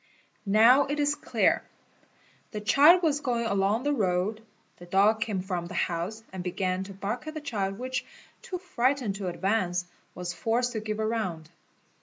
Now, 0.47 0.85
it 0.87 0.99
is 0.99 1.13
clear. 1.13 1.61
The 2.53 2.59
child 2.59 3.03
was 3.03 3.19
going 3.19 3.45
along 3.45 3.83
the 3.83 3.93
road. 3.93 4.43
'The 4.77 4.87
dog 4.87 5.21
| 5.21 5.21
came 5.21 5.41
from 5.41 5.67
the 5.67 5.75
house 5.75 6.23
and 6.33 6.43
began 6.43 6.83
to 6.85 6.93
bark 6.95 7.27
at 7.27 7.35
the 7.35 7.39
child 7.39 7.77
which, 7.77 8.03
too 8.41 8.57
frightened 8.57 9.13
to 9.17 9.27
advance, 9.27 9.85
was 10.15 10.33
forced 10.33 10.71
to 10.71 10.79
give 10.79 10.97
ground. 10.97 11.51